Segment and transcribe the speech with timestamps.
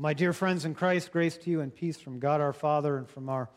[0.00, 3.06] My dear friends in Christ, grace to you and peace from God our Father and
[3.06, 3.50] from our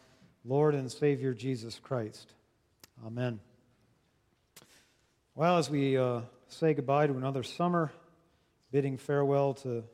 [0.44, 2.34] Lord and Savior Jesus Christ.
[3.06, 3.40] Amen.
[5.36, 6.20] Well, as we uh,
[6.50, 7.94] say goodbye to another summer,
[8.74, 9.86] bidding farewell to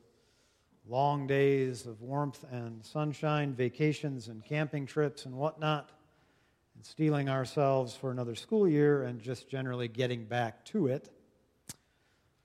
[0.88, 5.91] long days of warmth and sunshine, vacations and camping trips and whatnot,
[6.73, 11.11] and steeling ourselves for another school year and just generally getting back to it,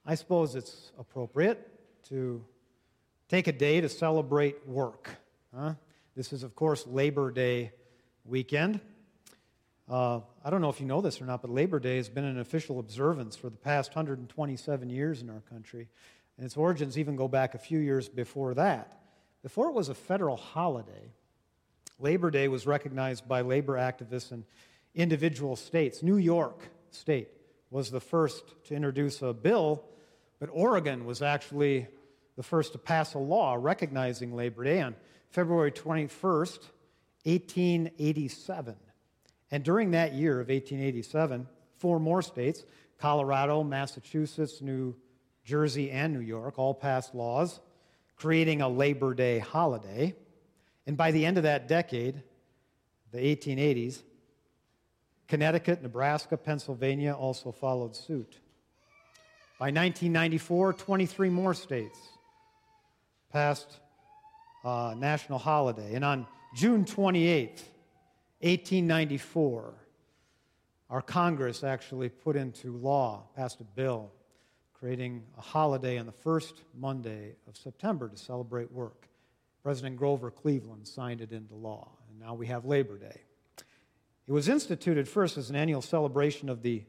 [0.05, 1.67] I suppose it's appropriate
[2.09, 2.45] to
[3.29, 5.09] take a day to celebrate work.
[5.55, 5.73] Huh?
[6.15, 7.71] This is, of course, Labor Day
[8.23, 8.79] weekend.
[9.89, 12.23] Uh, I don't know if you know this or not, but Labor Day has been
[12.23, 15.87] an official observance for the past 127 years in our country.
[16.37, 18.99] And its origins even go back a few years before that.
[19.43, 21.13] Before it was a federal holiday,
[21.99, 24.43] Labor Day was recognized by labor activists in
[24.95, 26.01] individual states.
[26.01, 27.29] New York State
[27.69, 29.83] was the first to introduce a bill,
[30.39, 31.87] but Oregon was actually
[32.35, 34.95] the first to pass a law recognizing Labor Day on
[35.29, 36.59] February 21st,
[37.23, 38.75] 1887.
[39.51, 42.63] And during that year of 1887, four more states,
[42.99, 44.95] Colorado, Massachusetts, New
[45.43, 47.59] Jersey, and New York, all passed laws
[48.15, 50.15] creating a Labor Day holiday.
[50.87, 52.21] And by the end of that decade,
[53.11, 54.01] the 1880s,
[55.27, 58.39] Connecticut, Nebraska, Pennsylvania also followed suit.
[59.59, 61.97] By 1994, 23 more states
[63.35, 63.79] passed
[64.63, 65.93] a uh, national holiday.
[65.95, 67.63] And on June 28th,
[68.39, 69.73] 1894,
[70.89, 74.09] our Congress actually put into law, passed a bill,
[74.73, 79.09] creating a holiday on the first Monday of September to celebrate work.
[79.61, 83.19] President Grover Cleveland signed it into law, and now we have Labor Day.
[84.27, 86.83] It was instituted first as an annual celebration of the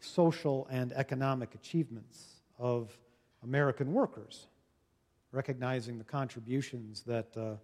[0.00, 2.98] social and economic achievements of
[3.44, 4.48] American workers,
[5.32, 7.54] recognizing the contributions that uh,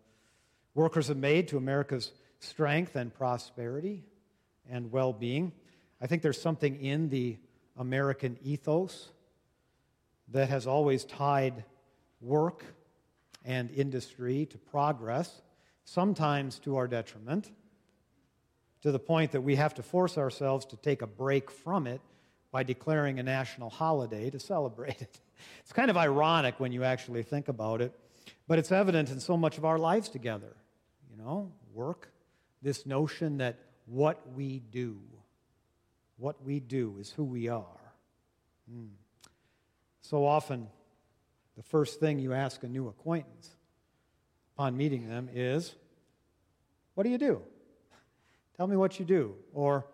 [0.74, 4.04] workers have made to America's strength and prosperity
[4.68, 5.52] and well being.
[6.00, 7.36] I think there's something in the
[7.76, 9.10] American ethos
[10.28, 11.64] that has always tied
[12.20, 12.64] work
[13.44, 15.42] and industry to progress,
[15.84, 17.50] sometimes to our detriment,
[18.82, 22.00] to the point that we have to force ourselves to take a break from it
[22.50, 25.20] by declaring a national holiday to celebrate it.
[25.60, 27.92] It's kind of ironic when you actually think about it,
[28.46, 30.56] but it's evident in so much of our lives together.
[31.10, 32.12] You know, work,
[32.62, 34.98] this notion that what we do,
[36.16, 37.92] what we do is who we are.
[38.72, 38.88] Mm.
[40.00, 40.68] So often,
[41.56, 43.50] the first thing you ask a new acquaintance
[44.54, 45.74] upon meeting them is,
[46.94, 47.42] What do you do?
[48.56, 49.34] Tell me what you do.
[49.52, 49.86] Or,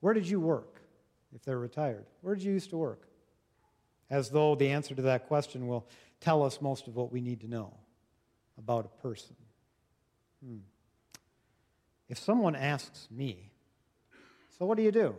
[0.00, 0.78] Where did you work?
[1.34, 3.07] If they're retired, where did you used to work?
[4.10, 5.86] As though the answer to that question will
[6.20, 7.74] tell us most of what we need to know
[8.56, 9.36] about a person.
[10.44, 10.58] Hmm.
[12.08, 13.50] If someone asks me,
[14.58, 15.14] So what do you do?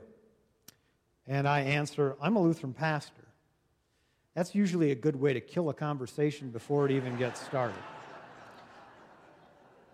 [1.27, 3.27] And I answer, I'm a Lutheran pastor.
[4.33, 7.75] That's usually a good way to kill a conversation before it even gets started.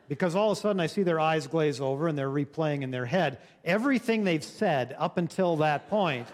[0.07, 2.91] Because all of a sudden I see their eyes glaze over and they're replaying in
[2.91, 6.27] their head everything they've said up until that point,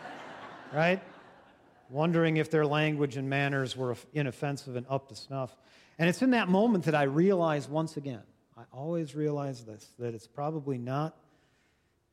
[0.73, 1.01] right?
[1.91, 5.55] Wondering if their language and manners were inoffensive and up to snuff.
[5.99, 8.23] And it's in that moment that I realize once again
[8.57, 11.17] I always realize this that it's probably not,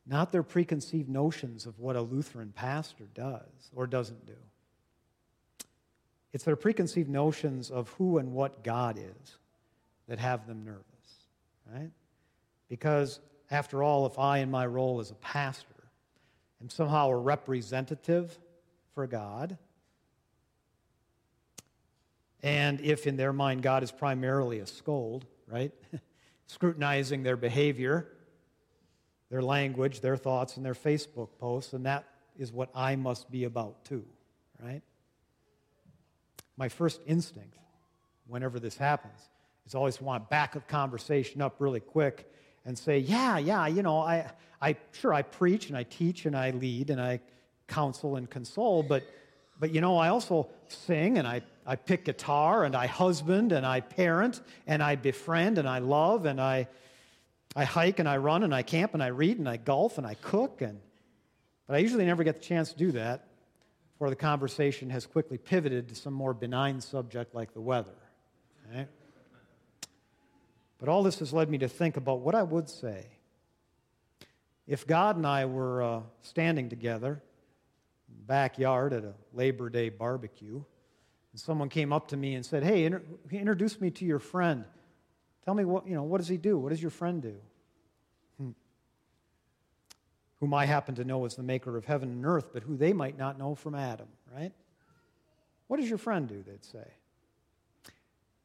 [0.06, 4.36] not their preconceived notions of what a Lutheran pastor does or doesn't do.
[6.32, 9.36] It's their preconceived notions of who and what God is
[10.08, 10.84] that have them nervous,
[11.70, 11.90] right?
[12.68, 15.66] Because, after all, if I, in my role as a pastor,
[16.60, 18.38] am somehow a representative
[18.94, 19.56] for God,
[22.42, 25.72] and if in their mind God is primarily a scold, right?
[26.46, 28.08] scrutinizing their behavior,
[29.30, 32.04] their language, their thoughts, and their Facebook posts, and that
[32.38, 34.04] is what I must be about too,
[34.62, 34.82] right?
[36.56, 37.58] My first instinct,
[38.26, 39.20] whenever this happens,
[39.66, 42.32] is always to want to back the conversation up really quick
[42.64, 44.30] and say, yeah, yeah, you know, I,
[44.60, 47.20] I sure I preach and I teach and I lead and I
[47.66, 49.04] counsel and console, but
[49.60, 53.66] but you know, I also sing and I, I pick guitar and I husband and
[53.66, 56.68] I parent and I befriend and I love and I,
[57.56, 60.06] I hike and I run and I camp and I read and I golf and
[60.06, 60.62] I cook.
[60.62, 60.78] And,
[61.66, 63.26] but I usually never get the chance to do that
[63.92, 67.96] before the conversation has quickly pivoted to some more benign subject like the weather.
[68.70, 68.86] Okay?
[70.78, 73.06] But all this has led me to think about what I would say
[74.68, 77.22] if God and I were uh, standing together
[78.28, 80.62] backyard at a Labor Day barbecue.
[81.32, 83.02] and someone came up to me and said, Hey, inter-
[83.32, 84.64] introduce me to your friend.
[85.44, 86.58] Tell me what, you know, what does he do?
[86.58, 87.34] What does your friend do?
[88.38, 88.50] Hmm.
[90.40, 92.92] Whom I happen to know as the maker of heaven and earth, but who they
[92.92, 94.52] might not know from Adam, right?
[95.66, 96.44] What does your friend do?
[96.46, 96.86] They'd say.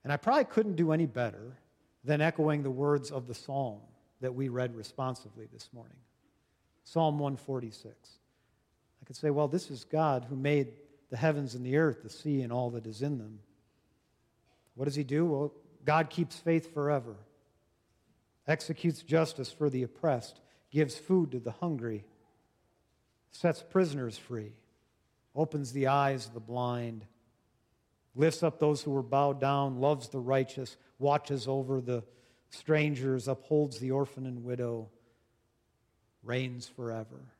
[0.03, 1.57] And I probably couldn't do any better
[2.03, 3.79] than echoing the words of the psalm
[4.21, 5.97] that we read responsively this morning
[6.85, 7.95] Psalm 146.
[9.03, 10.75] I could say, well, this is God who made
[11.09, 13.39] the heavens and the earth, the sea, and all that is in them.
[14.75, 15.25] What does he do?
[15.25, 15.53] Well,
[15.83, 17.17] God keeps faith forever,
[18.47, 20.39] executes justice for the oppressed,
[20.71, 22.05] gives food to the hungry,
[23.31, 24.53] sets prisoners free,
[25.35, 27.05] opens the eyes of the blind,
[28.15, 32.05] lifts up those who are bowed down, loves the righteous, watches over the
[32.51, 34.87] strangers, upholds the orphan and widow,
[36.23, 37.32] reigns forever.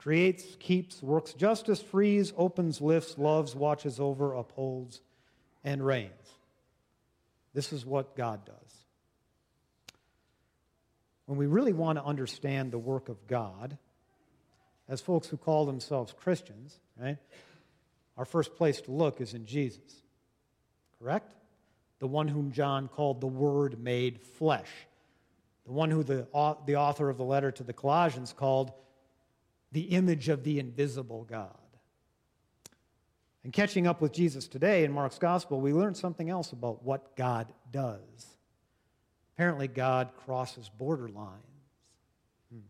[0.00, 5.02] Creates, keeps, works justice, frees, opens, lifts, loves, watches over, upholds,
[5.62, 6.10] and reigns.
[7.52, 8.56] This is what God does.
[11.26, 13.76] When we really want to understand the work of God,
[14.88, 17.18] as folks who call themselves Christians, right,
[18.16, 20.02] our first place to look is in Jesus.
[20.98, 21.30] Correct?
[21.98, 24.70] The one whom John called the Word made flesh.
[25.66, 26.26] The one who the,
[26.64, 28.72] the author of the letter to the Colossians called
[29.72, 31.56] the image of the invisible God.
[33.42, 37.16] And catching up with Jesus today in Mark's gospel, we learn something else about what
[37.16, 38.36] God does.
[39.34, 41.40] Apparently, God crosses border lines.
[42.52, 42.60] Hmm.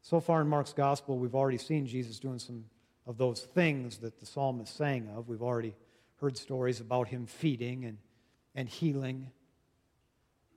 [0.00, 2.64] So far in Mark's gospel, we've already seen Jesus doing some
[3.06, 5.28] of those things that the psalmist sang of.
[5.28, 5.74] We've already
[6.20, 7.98] heard stories about him feeding and,
[8.54, 9.30] and healing,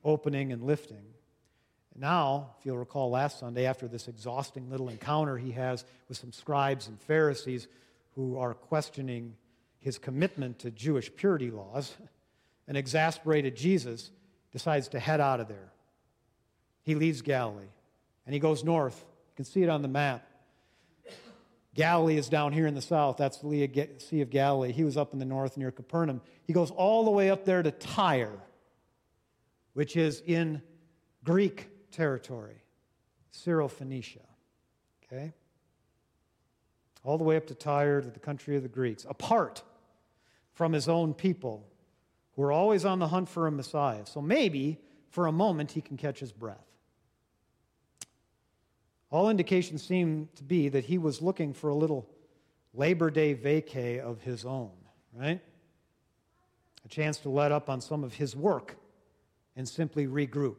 [0.06, 1.04] opening and lifting.
[2.00, 6.32] Now, if you'll recall last Sunday, after this exhausting little encounter he has with some
[6.32, 7.68] scribes and Pharisees,
[8.16, 9.36] who are questioning
[9.80, 11.94] his commitment to Jewish purity laws,
[12.70, 14.12] an exasperated Jesus
[14.54, 15.74] decides to head out of there.
[16.84, 17.68] He leaves Galilee
[18.26, 18.98] and he goes north.
[19.32, 20.26] You can see it on the map.
[21.76, 23.18] Galilee is down here in the south.
[23.18, 24.72] That's the Sea of Galilee.
[24.72, 26.22] He was up in the north near Capernaum.
[26.48, 28.40] He goes all the way up there to Tyre,
[29.74, 30.62] which is in
[31.24, 32.64] Greek territory,
[33.34, 34.26] Syrophoenicia.
[35.06, 35.34] Okay?
[37.04, 39.64] all the way up to Tyre to the country of the Greeks, apart
[40.54, 41.66] from his own people
[42.36, 44.06] who are always on the hunt for a Messiah.
[44.06, 46.66] So maybe for a moment he can catch his breath.
[49.12, 52.08] All indications seem to be that he was looking for a little
[52.74, 54.72] Labor Day vacay of his own,
[55.16, 55.42] right?
[56.86, 58.76] A chance to let up on some of his work
[59.56, 60.58] and simply regroup.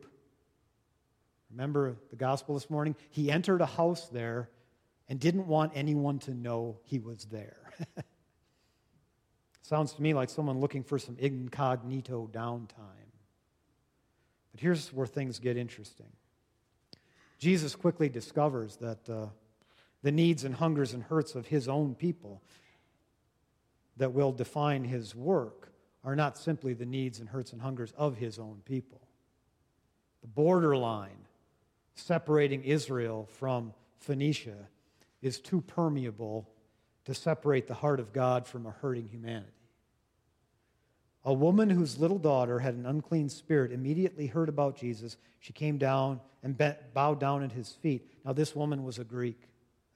[1.50, 2.94] Remember the gospel this morning?
[3.11, 4.49] He entered a house there
[5.08, 7.73] and didn't want anyone to know he was there.
[9.62, 13.11] Sounds to me like someone looking for some incognito downtime.
[14.52, 16.11] But here's where things get interesting.
[17.38, 19.26] Jesus quickly discovers that uh,
[20.03, 22.43] the needs and hungers and hurts of his own people
[23.96, 25.73] that will define his work
[26.05, 29.00] are not simply the needs and hurts and hungers of his own people.
[30.23, 31.26] The borderline
[31.95, 34.69] separating Israel from Phoenicia
[35.23, 36.49] is too permeable
[37.05, 39.53] to separate the heart of God from a hurting humanity.
[41.25, 45.17] A woman whose little daughter had an unclean spirit immediately heard about Jesus.
[45.39, 48.11] She came down and bent, bowed down at his feet.
[48.25, 49.43] Now, this woman was a Greek,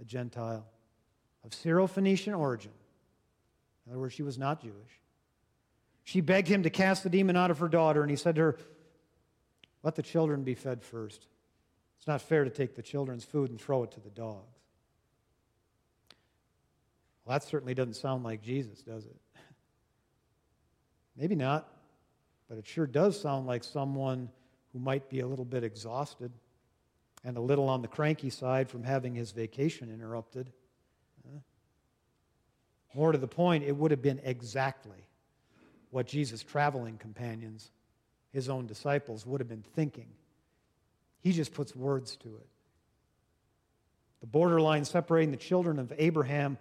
[0.01, 0.67] a Gentile,
[1.43, 2.73] of Syrophoenician origin.
[3.87, 5.01] In other words, she was not Jewish.
[6.05, 8.43] She begged him to cast the demon out of her daughter, and he said to
[8.43, 8.59] her,
[9.83, 11.27] Let the children be fed first.
[12.05, 14.59] It's not fair to take the children's food and throw it to the dogs.
[17.25, 19.17] Well, that certainly doesn't sound like Jesus, does it?
[21.17, 21.67] Maybe not,
[22.47, 24.29] but it sure does sound like someone
[24.75, 26.31] who might be a little bit exhausted
[27.25, 30.53] and a little on the cranky side from having his vacation interrupted.
[32.93, 35.09] More to the point, it would have been exactly
[35.89, 37.71] what Jesus' traveling companions,
[38.31, 40.09] his own disciples, would have been thinking.
[41.25, 42.47] He just puts words to it.
[44.21, 46.59] The borderline separating the children of Abraham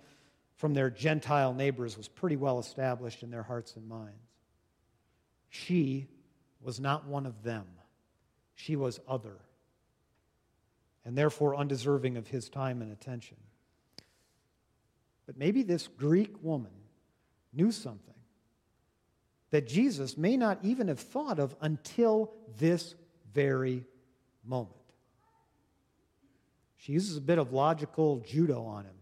[0.56, 4.16] from their Gentile neighbors was pretty well established in their hearts and minds.
[5.50, 6.08] She
[6.62, 7.66] was not one of them,
[8.56, 9.36] she was other,
[11.04, 13.38] and therefore undeserving of his time and attention.
[15.26, 16.72] But maybe this Greek woman
[17.52, 18.14] knew something
[19.50, 22.96] that Jesus may not even have thought of until this
[23.34, 23.86] very
[24.46, 24.76] moment.
[26.78, 28.96] She uses a bit of logical judo on him.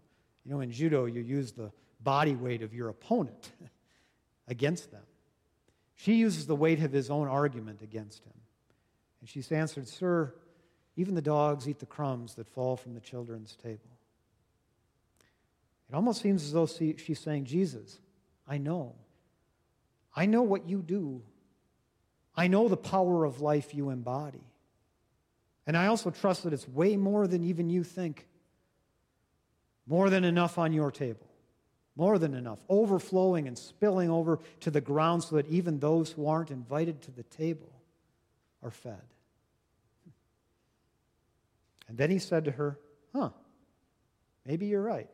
[0.46, 3.52] You know, in judo, you use the body weight of your opponent
[4.48, 5.04] against them.
[5.96, 8.34] She uses the weight of his own argument against him.
[9.20, 10.34] And she answered, Sir,
[10.96, 13.98] even the dogs eat the crumbs that fall from the children's table.
[15.90, 18.00] It almost seems as though she's saying, Jesus,
[18.48, 18.96] I know.
[20.16, 21.22] I know what you do.
[22.36, 24.44] I know the power of life you embody.
[25.68, 28.28] And I also trust that it's way more than even you think.
[29.88, 31.28] More than enough on your table.
[31.96, 32.60] More than enough.
[32.70, 37.12] Overflowing and spilling over to the ground so that even those who aren't invited to
[37.12, 37.72] the table
[38.64, 39.02] are fed.
[41.88, 42.80] And then he said to her,
[43.14, 43.32] Huh,
[44.46, 45.10] maybe you're right.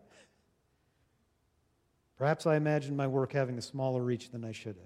[2.18, 4.86] Perhaps I imagined my work having a smaller reach than I should have.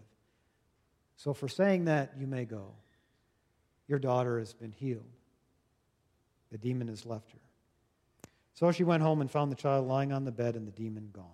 [1.17, 2.73] So, for saying that, you may go.
[3.87, 5.03] Your daughter has been healed.
[6.51, 7.39] The demon has left her.
[8.53, 11.09] So she went home and found the child lying on the bed and the demon
[11.13, 11.25] gone.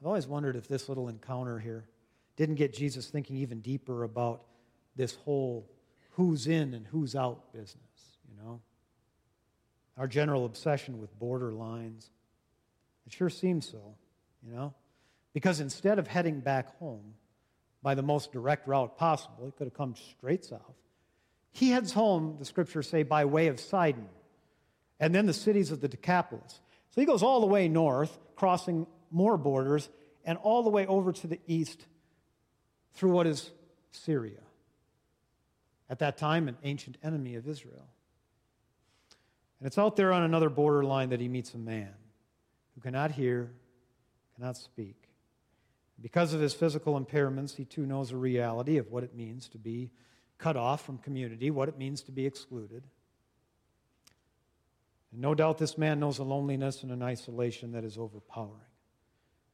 [0.00, 1.84] I've always wondered if this little encounter here
[2.36, 4.44] didn't get Jesus thinking even deeper about
[4.96, 5.70] this whole
[6.10, 8.60] who's in and who's out business you know?
[9.96, 12.10] Our general obsession with border lines.
[13.06, 13.96] It sure seems so,
[14.46, 14.74] you know?
[15.32, 17.14] Because instead of heading back home
[17.82, 20.60] by the most direct route possible, he could have come straight south.
[21.52, 24.08] He heads home, the scriptures say, by way of Sidon,
[24.98, 26.60] and then the cities of the Decapolis.
[26.90, 29.88] So he goes all the way north, crossing more borders,
[30.24, 31.86] and all the way over to the east
[32.94, 33.50] through what is
[33.90, 34.40] Syria.
[35.88, 37.88] At that time, an ancient enemy of Israel.
[39.58, 41.92] And it's out there on another borderline that he meets a man
[42.74, 43.50] who cannot hear,
[44.36, 44.96] cannot speak.
[46.00, 49.58] Because of his physical impairments, he too knows the reality of what it means to
[49.58, 49.90] be
[50.40, 52.82] cut off from community, what it means to be excluded.
[55.12, 58.54] And no doubt this man knows a loneliness and an isolation that is overpowering,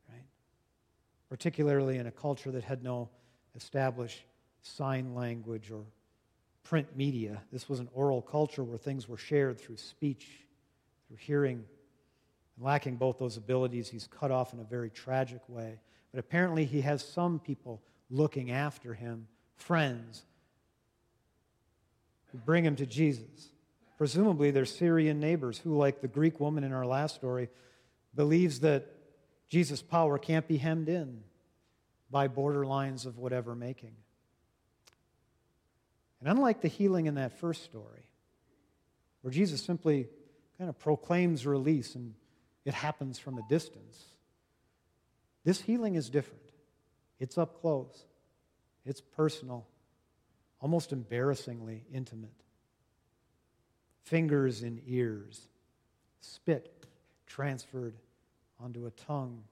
[0.08, 0.24] right?
[1.28, 3.08] Particularly in a culture that had no
[3.54, 4.22] established
[4.62, 5.84] sign language or
[6.62, 7.42] print media.
[7.52, 10.28] This was an oral culture where things were shared through speech,
[11.08, 11.64] through hearing.
[12.56, 15.78] And lacking both those abilities, he's cut off in a very tragic way.
[16.12, 19.26] But apparently, he has some people looking after him,
[19.56, 20.24] friends,
[22.34, 23.50] bring him to Jesus.
[23.98, 27.48] Presumably, they're Syrian neighbors who, like the Greek woman in our last story,
[28.14, 28.86] believes that
[29.48, 31.22] Jesus' power can't be hemmed in
[32.10, 33.94] by borderlines of whatever making.
[36.20, 38.04] And unlike the healing in that first story,
[39.22, 40.08] where Jesus simply
[40.58, 42.14] kind of proclaims release and
[42.64, 44.02] it happens from a distance,
[45.44, 46.42] this healing is different.
[47.18, 48.04] It's up close,
[48.84, 49.66] it's personal,
[50.60, 52.30] almost embarrassingly intimate.
[54.02, 55.48] Fingers in ears,
[56.20, 56.86] spit
[57.26, 57.94] transferred
[58.60, 59.42] onto a tongue,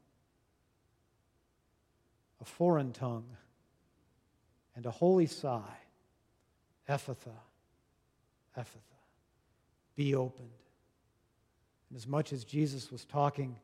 [2.40, 3.26] a foreign tongue,
[4.76, 5.78] and a holy sigh
[6.88, 7.32] Ephphatha,
[8.58, 9.00] Ephphatha,
[9.96, 10.48] be opened.
[11.88, 13.56] And as much as Jesus was talking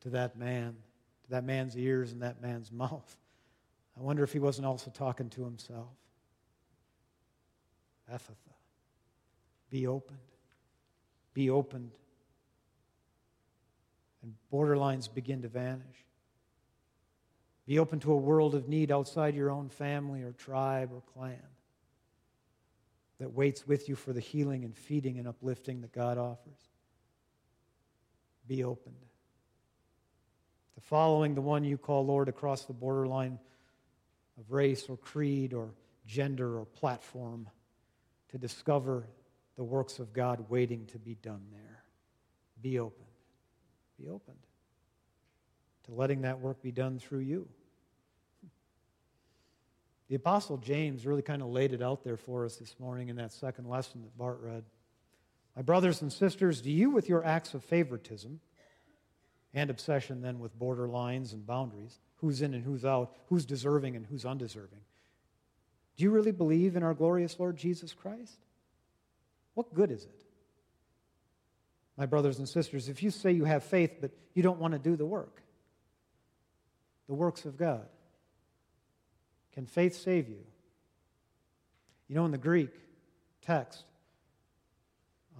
[0.00, 0.76] to that man,
[1.24, 3.16] to that man's ears and that man's mouth,
[3.98, 5.88] I wonder if he wasn't also talking to himself.
[8.12, 8.54] Ephphatha,
[9.70, 10.18] be opened,
[11.32, 11.92] be opened.
[14.22, 16.04] And borderlines begin to vanish.
[17.66, 21.38] Be open to a world of need outside your own family or tribe or clan
[23.18, 26.68] that waits with you for the healing and feeding and uplifting that God offers.
[28.46, 28.96] Be opened
[30.74, 33.38] to following the one you call Lord across the borderline
[34.38, 35.70] of race or creed or
[36.06, 37.48] gender or platform
[38.34, 39.06] to discover
[39.56, 41.84] the works of God waiting to be done there.
[42.60, 43.06] Be opened.
[43.96, 44.38] Be opened
[45.84, 47.48] to letting that work be done through you.
[50.08, 53.16] The Apostle James really kind of laid it out there for us this morning in
[53.16, 54.64] that second lesson that Bart read.
[55.56, 58.40] My brothers and sisters, do you, with your acts of favoritism
[59.54, 63.96] and obsession then with border lines and boundaries, who's in and who's out, who's deserving
[63.96, 64.80] and who's undeserving,
[65.96, 68.38] do you really believe in our glorious Lord Jesus Christ?
[69.54, 70.24] What good is it?
[71.96, 74.78] My brothers and sisters, if you say you have faith but you don't want to
[74.78, 75.42] do the work,
[77.06, 77.86] the works of God,
[79.52, 80.40] can faith save you?
[82.08, 82.70] You know, in the Greek
[83.42, 83.84] text,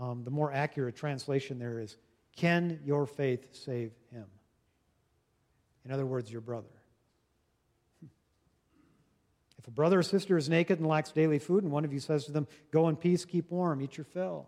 [0.01, 1.97] um, the more accurate translation there is,
[2.37, 4.27] Can your faith save him?
[5.85, 6.67] In other words, your brother.
[9.65, 11.99] If a brother or sister is naked and lacks daily food, and one of you
[11.99, 14.47] says to them, Go in peace, keep warm, eat your fill,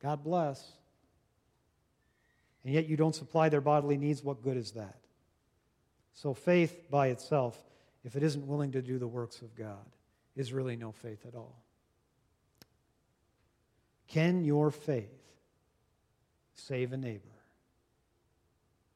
[0.00, 0.64] God bless.
[2.62, 4.96] and yet you don't supply their bodily needs, what good is that?
[6.12, 7.60] So, faith by itself,
[8.04, 9.84] if it isn't willing to do the works of God,
[10.36, 11.60] is really no faith at all.
[14.06, 15.18] Can your faith
[16.54, 17.24] save a neighbor?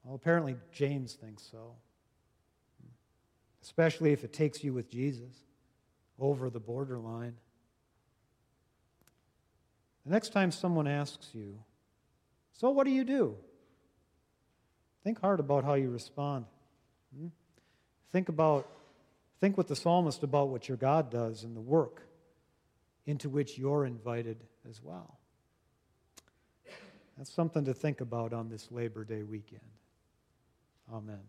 [0.05, 1.75] Well, apparently, James thinks so,
[3.63, 5.35] especially if it takes you with Jesus
[6.19, 7.35] over the borderline.
[10.05, 11.59] The next time someone asks you,
[12.53, 13.37] So what do you do?
[15.05, 16.45] Think hard about how you respond.
[17.17, 17.29] Hmm?
[18.13, 18.69] Think about,
[19.41, 22.03] think with the psalmist about what your God does and the work
[23.07, 24.37] into which you're invited
[24.69, 25.19] as well.
[27.17, 29.61] That's something to think about on this Labor Day weekend.
[30.93, 31.21] Amen.